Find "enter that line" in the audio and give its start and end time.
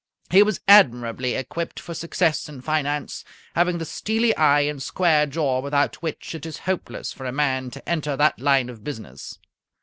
7.87-8.69